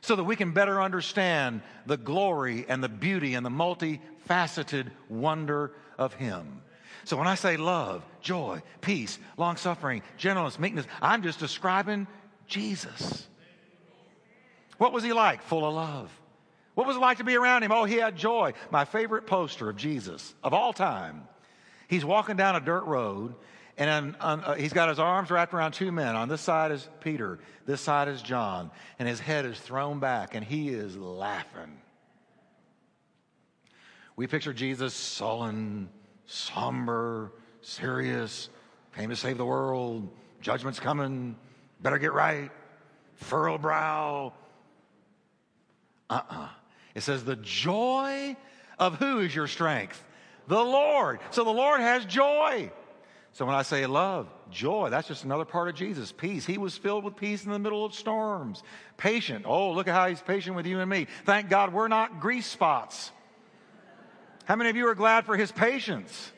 [0.00, 5.72] so that we can better understand the glory and the beauty and the multifaceted wonder
[5.98, 6.62] of Him.
[7.06, 12.08] So when I say love, joy, peace, long suffering, gentleness, meekness, I'm just describing
[12.48, 13.28] Jesus.
[14.78, 15.40] What was he like?
[15.42, 16.10] Full of love.
[16.74, 17.70] What was it like to be around him?
[17.70, 18.54] Oh, he had joy.
[18.72, 21.28] My favorite poster of Jesus of all time.
[21.86, 23.36] He's walking down a dirt road,
[23.78, 26.16] and on, uh, he's got his arms wrapped around two men.
[26.16, 30.34] On this side is Peter, this side is John, and his head is thrown back,
[30.34, 31.78] and he is laughing.
[34.16, 35.88] We picture Jesus sullen,
[36.26, 38.48] somber, serious,
[38.96, 40.08] came to save the world,
[40.40, 41.36] judgment's coming,
[41.80, 42.50] better get right,
[43.14, 44.32] furrow brow.
[46.08, 46.42] Uh uh-uh.
[46.42, 46.48] uh
[46.94, 48.36] It says, the joy
[48.78, 50.02] of who is your strength?
[50.48, 51.20] The Lord.
[51.30, 52.70] So the Lord has joy.
[53.32, 56.10] So when I say love, joy, that's just another part of Jesus.
[56.10, 56.46] Peace.
[56.46, 58.62] He was filled with peace in the middle of storms.
[58.96, 59.44] Patient.
[59.46, 61.06] Oh, look at how he's patient with you and me.
[61.26, 63.12] Thank God we're not grease spots.
[64.46, 66.32] How many of you are glad for his patience?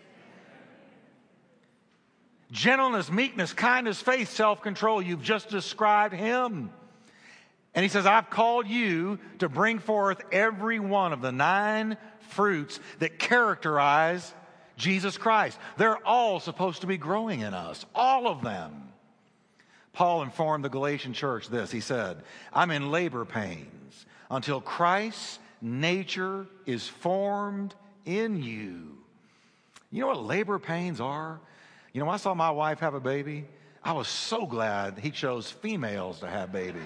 [2.50, 5.00] Gentleness, meekness, kindness, faith, self control.
[5.02, 6.70] You've just described him.
[7.74, 11.98] And he says, I've called you to bring forth every one of the nine
[12.30, 14.34] fruits that characterize
[14.78, 15.58] Jesus Christ.
[15.76, 18.84] They're all supposed to be growing in us, all of them.
[19.92, 21.70] Paul informed the Galatian church this.
[21.70, 22.22] He said,
[22.54, 27.74] I'm in labor pains until Christ's nature is formed
[28.08, 28.96] in you.
[29.90, 31.38] You know what labor pains are?
[31.92, 33.44] You know, I saw my wife have a baby,
[33.84, 36.82] I was so glad he chose females to have babies.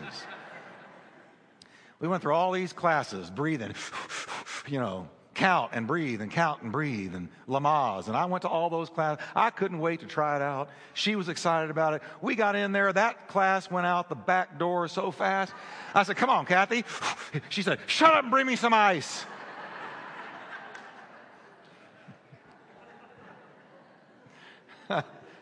[2.01, 3.75] we went through all these classes, breathing,
[4.69, 8.09] you know, count and breathe and count and breathe and Lamaze.
[8.09, 9.25] And I went to all those classes.
[9.35, 10.69] I couldn't wait to try it out.
[10.95, 12.03] She was excited about it.
[12.21, 12.93] We got in there.
[12.93, 15.53] That class went out the back door so fast.
[15.95, 16.85] I said, Come on, Kathy.
[17.49, 19.25] She said, Shut up and bring me some ice.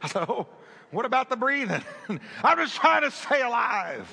[0.02, 0.46] I said, Oh,
[0.90, 1.82] what about the breathing?
[2.44, 4.08] I'm just trying to stay alive.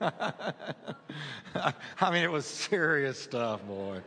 [2.00, 4.00] I mean, it was serious stuff, boy.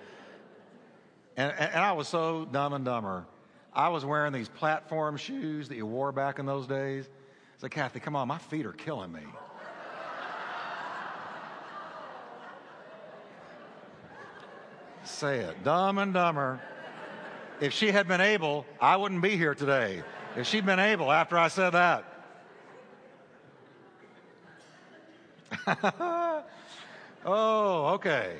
[1.36, 3.25] And, and, and I was so dumb and dumber.
[3.73, 7.07] I was wearing these platform shoes that you wore back in those days.
[7.07, 9.21] I said, Kathy, come on, my feet are killing me.
[15.17, 16.62] Say it, dumb and dumber.
[17.60, 20.03] If she had been able, I wouldn't be here today.
[20.36, 22.03] If she'd been able after I said that.
[27.25, 28.36] oh, okay.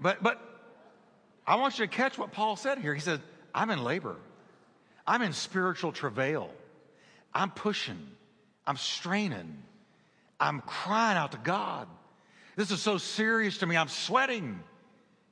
[0.00, 0.38] But but
[1.46, 2.92] I want you to catch what Paul said here.
[2.92, 3.22] He said,
[3.54, 4.16] I'm in labor.
[5.06, 6.50] I'm in spiritual travail.
[7.32, 8.06] I'm pushing.
[8.66, 9.62] I'm straining.
[10.38, 11.88] I'm crying out to God.
[12.54, 13.78] This is so serious to me.
[13.78, 14.60] I'm sweating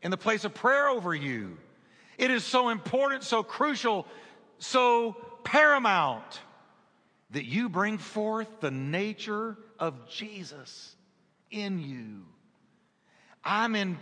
[0.03, 1.57] in the place of prayer over you.
[2.19, 4.07] It is so important, so crucial,
[4.59, 6.41] so paramount
[7.31, 10.95] that you bring forth the nature of Jesus
[11.51, 12.25] in you.
[13.45, 13.99] I'm in,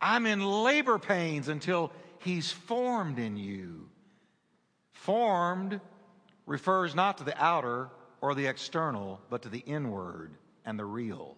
[0.00, 3.88] I'm in labor pains until he's formed in you.
[4.92, 5.80] Formed
[6.46, 7.88] refers not to the outer
[8.20, 10.32] or the external, but to the inward
[10.64, 11.36] and the real.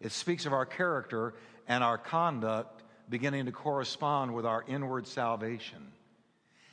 [0.00, 1.34] It speaks of our character
[1.66, 2.77] and our conduct
[3.08, 5.92] beginning to correspond with our inward salvation.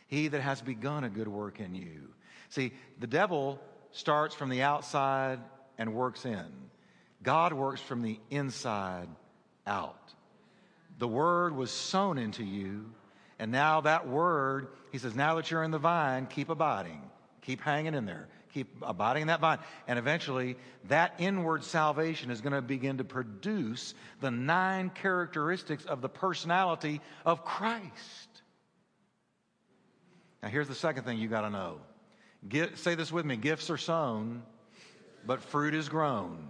[0.07, 2.09] He that has begun a good work in you.
[2.49, 3.59] See, the devil
[3.91, 5.39] starts from the outside
[5.77, 6.45] and works in.
[7.23, 9.07] God works from the inside
[9.65, 10.13] out.
[10.99, 12.85] The word was sown into you,
[13.39, 17.01] and now that word, he says, now that you're in the vine, keep abiding,
[17.41, 19.59] keep hanging in there, keep abiding in that vine.
[19.85, 26.01] And eventually, that inward salvation is going to begin to produce the nine characteristics of
[26.01, 28.29] the personality of Christ.
[30.41, 31.81] Now, here's the second thing you got to know.
[32.47, 34.41] Get, say this with me gifts are sown,
[35.25, 36.47] but fruit is grown.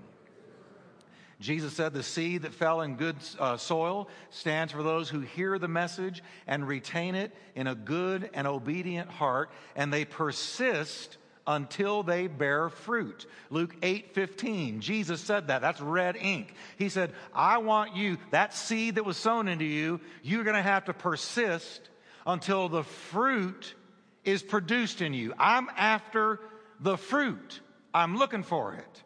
[1.40, 5.58] Jesus said, The seed that fell in good uh, soil stands for those who hear
[5.58, 12.04] the message and retain it in a good and obedient heart, and they persist until
[12.04, 13.26] they bear fruit.
[13.50, 15.62] Luke 8 15, Jesus said that.
[15.62, 16.54] That's red ink.
[16.78, 20.62] He said, I want you, that seed that was sown into you, you're going to
[20.62, 21.90] have to persist
[22.26, 23.76] until the fruit
[24.24, 25.34] is produced in you.
[25.38, 26.40] I'm after
[26.80, 27.62] the fruit,
[27.94, 29.04] I'm looking for it.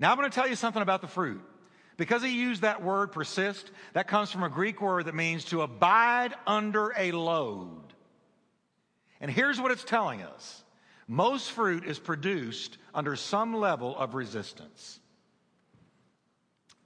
[0.00, 1.42] Now, I'm going to tell you something about the fruit.
[1.96, 5.62] Because he used that word persist, that comes from a Greek word that means to
[5.62, 7.92] abide under a load.
[9.20, 10.62] And here's what it's telling us
[11.08, 15.00] most fruit is produced under some level of resistance.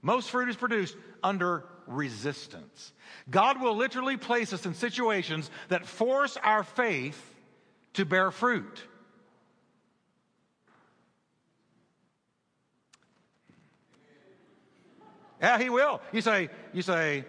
[0.01, 2.93] Most fruit is produced under resistance.
[3.29, 7.21] God will literally place us in situations that force our faith
[7.93, 8.81] to bear fruit.
[15.41, 15.99] Yeah, he will.
[16.13, 17.25] You say, you say,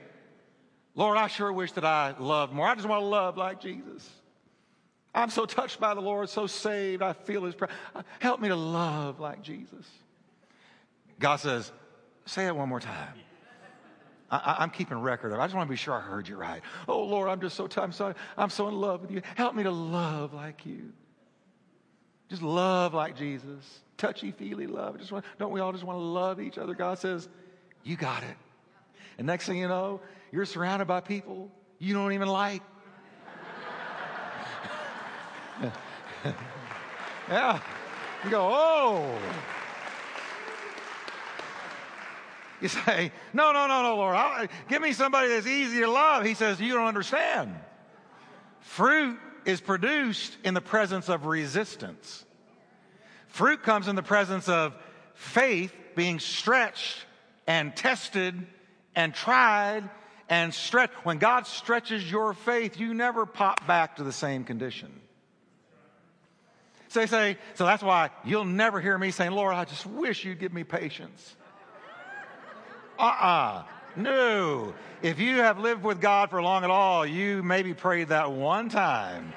[0.95, 2.69] Lord, I sure wish that I loved more.
[2.69, 4.09] I just want to love like Jesus.
[5.15, 7.03] I'm so touched by the Lord, so saved.
[7.03, 7.71] I feel his prayer.
[8.19, 9.87] Help me to love like Jesus.
[11.21, 11.71] God says,
[12.27, 13.15] say it one more time.
[14.31, 15.43] I, am keeping record of it.
[15.43, 16.61] I just want to be sure I heard you right.
[16.89, 19.23] Oh, Lord, I'm just so I'm so, I'm so in love with you.
[19.37, 20.93] Help me to love like you.
[22.29, 23.81] Just love like Jesus.
[23.97, 24.99] Touchy feely love.
[24.99, 26.75] Just want, don't we all just want to love each other?
[26.75, 27.29] God says,
[27.85, 28.37] you got it.
[29.19, 30.01] And next thing you know,
[30.33, 32.63] you're surrounded by people you don't even like.
[37.29, 37.61] Yeah.
[38.25, 39.19] You go, oh.
[42.61, 44.17] You say, no, no, no, no, Lord.
[44.17, 46.25] I'll, give me somebody that's easy to love.
[46.25, 47.55] He says, you don't understand.
[48.61, 52.25] Fruit is produced in the presence of resistance.
[53.29, 54.75] Fruit comes in the presence of
[55.15, 57.05] faith being stretched
[57.47, 58.47] and tested
[58.97, 59.89] and tried
[60.29, 60.95] and stretched.
[61.05, 65.01] When God stretches your faith, you never pop back to the same condition.
[66.95, 70.25] So they say, so that's why you'll never hear me saying, Lord, I just wish
[70.25, 71.35] you'd give me patience.
[72.97, 73.27] Uh uh-uh.
[73.27, 73.65] uh
[73.97, 74.75] No.
[75.03, 78.69] If you have lived with God for long at all, you maybe prayed that one
[78.69, 79.33] time.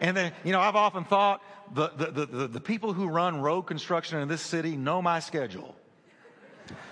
[0.00, 1.42] And then, you know, I've often thought
[1.74, 5.74] the, the, the, the, people who run road construction in this city know my schedule.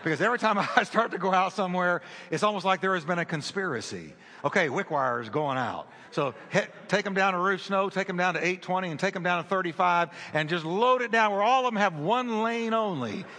[0.03, 3.19] Because every time I start to go out somewhere, it's almost like there has been
[3.19, 4.15] a conspiracy.
[4.45, 5.89] Okay, Wickwire is going out.
[6.13, 9.15] So hit, take them down to Rufe Snow, take them down to 820, and take
[9.15, 12.43] them down to 35, and just load it down where all of them have one
[12.43, 13.25] lane only.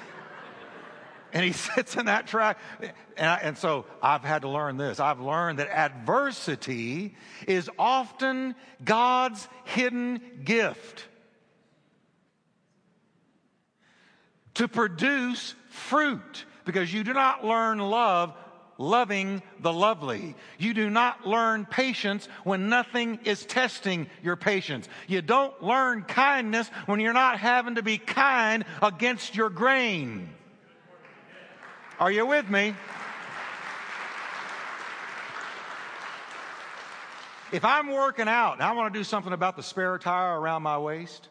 [1.33, 2.57] And he sits in that track.
[3.17, 4.99] And, I, and so I've had to learn this.
[4.99, 7.15] I've learned that adversity
[7.47, 11.05] is often God's hidden gift
[14.55, 18.33] to produce fruit because you do not learn love
[18.81, 20.35] loving the lovely.
[20.57, 24.89] You do not learn patience when nothing is testing your patience.
[25.07, 30.29] You don't learn kindness when you're not having to be kind against your grain.
[31.99, 32.73] Are you with me?
[37.51, 40.63] If I'm working out and I want to do something about the spare tire around
[40.63, 41.27] my waist,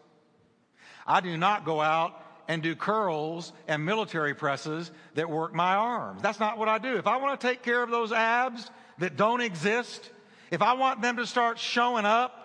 [1.07, 6.21] I do not go out and do curls and military presses that work my arms.
[6.21, 6.97] That's not what I do.
[6.97, 10.11] If I want to take care of those abs that don't exist,
[10.51, 12.37] if I want them to start showing up,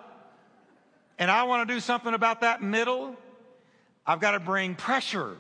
[1.18, 3.16] and I want to do something about that middle,
[4.06, 5.38] I've got to bring pressure,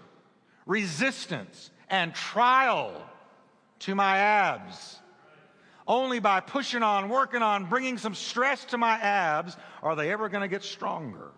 [0.65, 2.91] resistance, and trial
[3.81, 4.97] to my abs.
[5.85, 10.27] Only by pushing on, working on, bringing some stress to my abs are they ever
[10.27, 11.29] going to get stronger.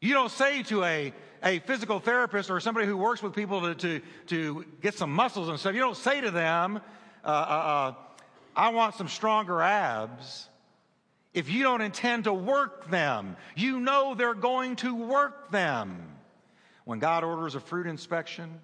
[0.00, 3.74] You don't say to a, a physical therapist or somebody who works with people to,
[3.74, 6.80] to, to get some muscles and stuff, you don't say to them,
[7.24, 7.94] uh, uh, uh,
[8.54, 10.48] I want some stronger abs.
[11.34, 16.14] If you don't intend to work them, you know they're going to work them.
[16.84, 18.60] When God orders a fruit inspection,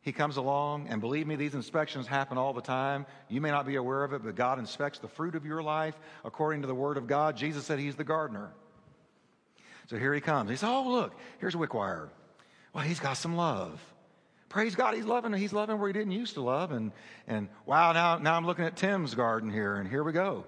[0.00, 3.04] he comes along, and believe me, these inspections happen all the time.
[3.28, 5.98] You may not be aware of it, but God inspects the fruit of your life
[6.24, 7.36] according to the Word of God.
[7.36, 8.52] Jesus said He's the gardener.
[9.86, 10.50] So here He comes.
[10.50, 12.08] He says, Oh, look, here's Wickwire.
[12.72, 13.80] Well, he's got some love.
[14.48, 16.72] Praise God, he's loving he's loving where he didn't used to love.
[16.72, 16.92] And
[17.26, 20.44] and wow, now now I'm looking at Tim's garden here, and here we go.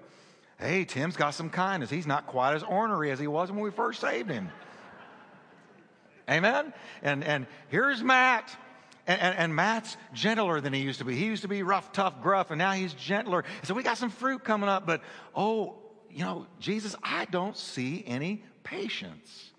[0.59, 1.89] Hey, Tim's got some kindness.
[1.89, 4.49] He's not quite as ornery as he was when we first saved him.
[6.29, 6.73] Amen?
[7.01, 8.55] And and here's Matt.
[9.07, 11.15] And, and, and, Matt's gentler than he used to be.
[11.15, 13.43] He used to be rough, tough, gruff, and now he's gentler.
[13.63, 15.01] So we got some fruit coming up, but
[15.35, 15.77] oh,
[16.11, 19.51] you know, Jesus, I don't see any patience.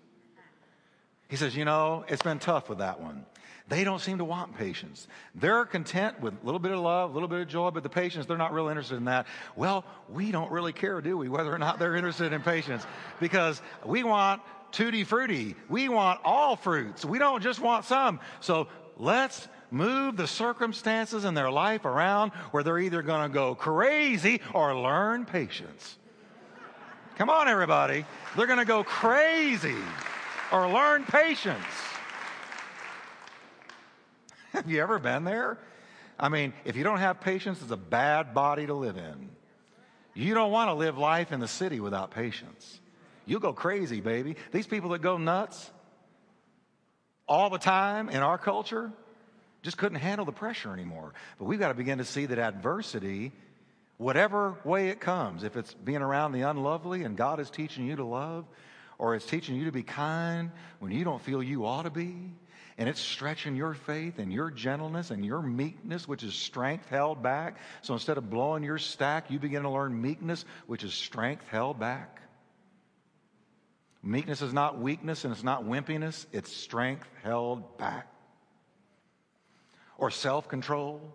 [1.27, 3.25] He says, you know, it's been tough with that one.
[3.67, 5.07] They don't seem to want patience.
[5.33, 7.89] They're content with a little bit of love, a little bit of joy, but the
[7.89, 9.27] patience, they're not really interested in that.
[9.55, 12.85] Well, we don't really care, do we, whether or not they're interested in patience?
[13.21, 14.41] Because we want
[14.73, 15.55] tutti frutti.
[15.69, 17.05] We want all fruits.
[17.05, 18.19] We don't just want some.
[18.41, 18.67] So
[19.01, 24.41] Let's move the circumstances in their life around where they're either going to go crazy
[24.53, 25.97] or learn patience.
[27.21, 28.03] Come on, everybody.
[28.35, 29.75] They're going to go crazy
[30.51, 31.63] or learn patience.
[34.53, 35.59] Have you ever been there?
[36.19, 39.29] I mean, if you don't have patience, it's a bad body to live in.
[40.15, 42.79] You don't want to live life in the city without patience.
[43.27, 44.35] You'll go crazy, baby.
[44.51, 45.69] These people that go nuts,
[47.27, 48.91] all the time in our culture
[49.61, 51.13] just couldn't handle the pressure anymore.
[51.37, 53.31] But we've got to begin to see that adversity,
[54.01, 57.95] whatever way it comes, if it's being around the unlovely and God is teaching you
[57.97, 58.45] to love,
[58.97, 60.49] or it's teaching you to be kind
[60.79, 62.33] when you don't feel you ought to be,
[62.79, 67.21] and it's stretching your faith and your gentleness and your meekness, which is strength held
[67.21, 67.57] back.
[67.83, 71.79] So instead of blowing your stack, you begin to learn meekness, which is strength held
[71.79, 72.21] back.
[74.01, 78.07] Meekness is not weakness and it's not wimpiness, it's strength held back.
[79.99, 81.13] Or self control.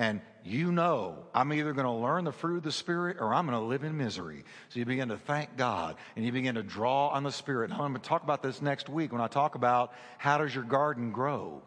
[0.00, 3.46] And you know, I'm either going to learn the fruit of the Spirit or I'm
[3.46, 4.44] going to live in misery.
[4.70, 7.64] So you begin to thank God and you begin to draw on the Spirit.
[7.64, 10.54] And I'm going to talk about this next week when I talk about how does
[10.54, 11.60] your garden grow.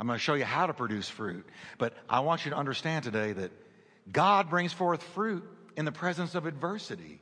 [0.00, 1.48] I'm going to show you how to produce fruit.
[1.78, 3.52] But I want you to understand today that
[4.10, 5.44] God brings forth fruit
[5.76, 7.20] in the presence of adversity.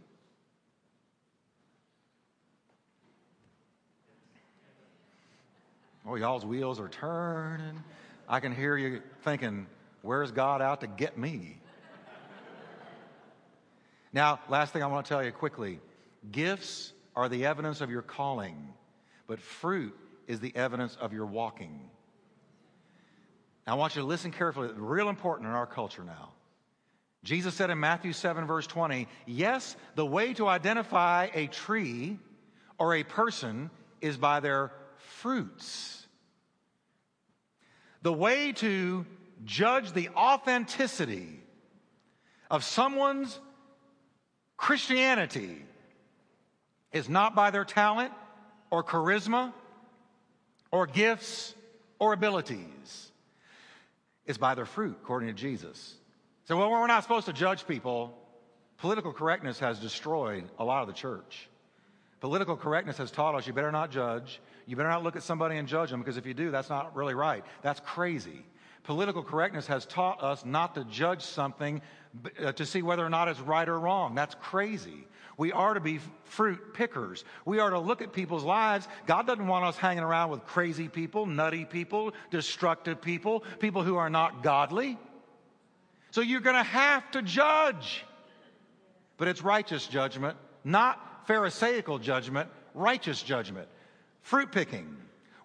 [6.08, 7.84] Oh, y'all's wheels are turning.
[8.28, 9.66] I can hear you thinking,
[10.02, 11.60] where's God out to get me?
[14.12, 15.80] now, last thing I want to tell you quickly
[16.32, 18.72] gifts are the evidence of your calling,
[19.26, 19.96] but fruit
[20.26, 21.88] is the evidence of your walking.
[23.66, 24.70] I want you to listen carefully.
[24.74, 26.30] Real important in our culture now.
[27.24, 32.18] Jesus said in Matthew 7, verse 20, Yes, the way to identify a tree
[32.78, 33.70] or a person
[34.00, 36.05] is by their fruits.
[38.06, 39.04] The way to
[39.44, 41.40] judge the authenticity
[42.48, 43.40] of someone's
[44.56, 45.64] Christianity
[46.92, 48.12] is not by their talent
[48.70, 49.52] or charisma
[50.70, 51.52] or gifts
[51.98, 53.10] or abilities.
[54.24, 55.96] It's by their fruit, according to Jesus.
[56.44, 58.16] So, when we're not supposed to judge people,
[58.76, 61.48] political correctness has destroyed a lot of the church.
[62.20, 64.40] Political correctness has taught us you better not judge.
[64.66, 66.96] You better not look at somebody and judge them because if you do, that's not
[66.96, 67.44] really right.
[67.62, 68.44] That's crazy.
[68.84, 71.82] Political correctness has taught us not to judge something
[72.42, 74.14] uh, to see whether or not it's right or wrong.
[74.14, 75.06] That's crazy.
[75.36, 77.24] We are to be fruit pickers.
[77.44, 78.88] We are to look at people's lives.
[79.06, 83.96] God doesn't want us hanging around with crazy people, nutty people, destructive people, people who
[83.96, 84.98] are not godly.
[86.12, 88.04] So you're going to have to judge.
[89.18, 90.38] But it's righteous judgment,
[91.26, 93.68] Pharisaical judgment, righteous judgment.
[94.22, 94.96] Fruit picking.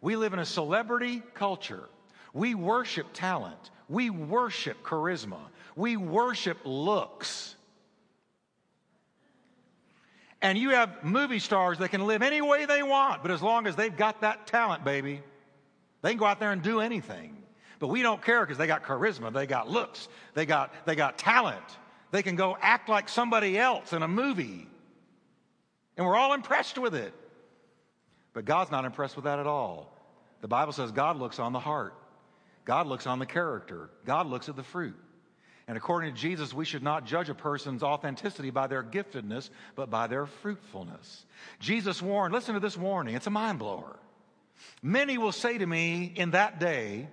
[0.01, 1.89] We live in a celebrity culture.
[2.33, 3.71] We worship talent.
[3.89, 5.39] We worship charisma.
[5.75, 7.55] We worship looks.
[10.41, 13.67] And you have movie stars that can live any way they want, but as long
[13.67, 15.21] as they've got that talent, baby,
[16.01, 17.37] they can go out there and do anything.
[17.77, 21.17] But we don't care because they got charisma, they got looks, they got, they got
[21.17, 21.63] talent.
[22.11, 24.67] They can go act like somebody else in a movie.
[25.97, 27.13] And we're all impressed with it.
[28.33, 29.97] But God's not impressed with that at all.
[30.41, 31.93] The Bible says God looks on the heart,
[32.65, 34.95] God looks on the character, God looks at the fruit.
[35.67, 39.89] And according to Jesus, we should not judge a person's authenticity by their giftedness, but
[39.89, 41.25] by their fruitfulness.
[41.59, 43.97] Jesus warned, listen to this warning, it's a mind blower.
[44.81, 47.07] Many will say to me in that day,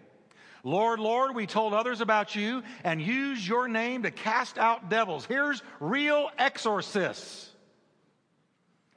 [0.64, 5.24] Lord, Lord, we told others about you and used your name to cast out devils.
[5.24, 7.47] Here's real exorcists.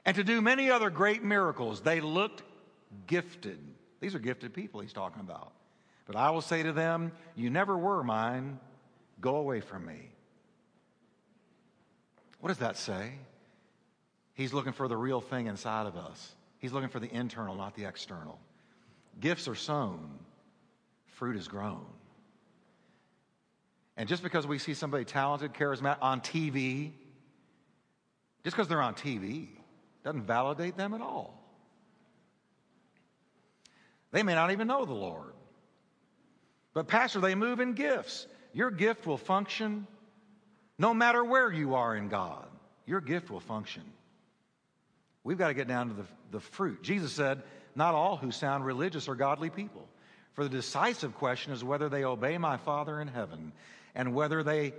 [0.04, 1.80] And to do many other great miracles.
[1.80, 2.42] They looked
[3.06, 3.58] gifted.
[4.00, 5.52] These are gifted people he's talking about.
[6.06, 8.58] But I will say to them, You never were mine.
[9.20, 10.10] Go away from me.
[12.40, 13.12] What does that say?
[14.34, 16.34] He's looking for the real thing inside of us.
[16.58, 18.38] He's looking for the internal, not the external.
[19.20, 20.18] Gifts are sown,
[21.06, 21.84] fruit is grown.
[23.96, 26.92] And just because we see somebody talented, charismatic on TV,
[28.42, 29.48] just because they're on TV,
[30.04, 31.38] doesn't validate them at all.
[34.10, 35.32] They may not even know the Lord.
[36.74, 38.26] But, Pastor, they move in gifts.
[38.52, 39.86] Your gift will function
[40.78, 42.46] no matter where you are in God.
[42.86, 43.82] Your gift will function.
[45.24, 46.82] We've got to get down to the, the fruit.
[46.82, 47.42] Jesus said,
[47.74, 49.86] Not all who sound religious are godly people.
[50.34, 53.52] For the decisive question is whether they obey my Father in heaven
[53.94, 54.72] and whether they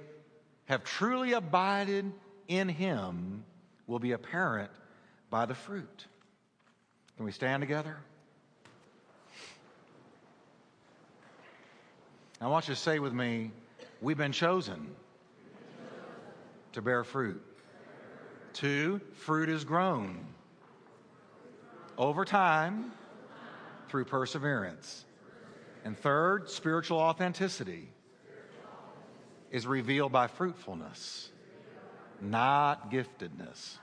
[0.65, 2.11] have truly abided
[2.47, 3.45] in him
[3.87, 4.71] will be apparent
[5.33, 6.05] by the fruit.
[7.17, 7.97] Can we stand together?
[12.39, 13.49] I want you to say with me,
[13.99, 14.95] we've been chosen
[16.73, 17.43] to bear fruit.
[18.53, 20.23] Two, fruit is grown
[21.97, 22.91] over time
[23.89, 25.03] through perseverance.
[25.83, 27.89] And third, spiritual authenticity
[29.49, 31.31] is revealed by fruitfulness,
[32.21, 33.77] not giftedness.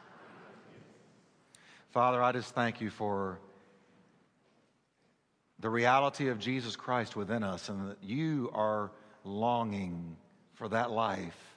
[1.91, 3.41] Father, I just thank you for
[5.59, 8.93] the reality of Jesus Christ within us and that you are
[9.25, 10.17] longing
[10.55, 11.57] for that life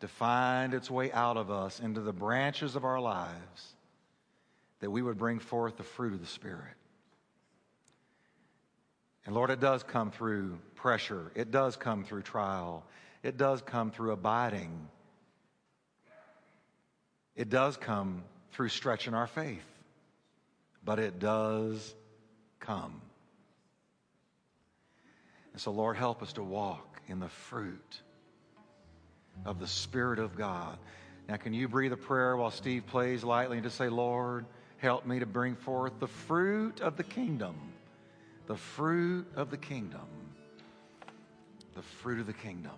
[0.00, 3.74] to find its way out of us into the branches of our lives,
[4.80, 6.74] that we would bring forth the fruit of the Spirit.
[9.26, 12.86] And Lord, it does come through pressure, it does come through trial,
[13.22, 14.88] it does come through abiding,
[17.36, 19.64] it does come through stretching our faith,
[20.84, 21.94] but it does
[22.60, 23.00] come.
[25.52, 28.00] And so, Lord, help us to walk in the fruit
[29.44, 30.78] of the Spirit of God.
[31.28, 34.46] Now, can you breathe a prayer while Steve plays lightly and just say, Lord,
[34.78, 37.56] help me to bring forth the fruit of the kingdom?
[38.46, 40.06] The fruit of the kingdom.
[41.74, 42.72] The fruit of the kingdom.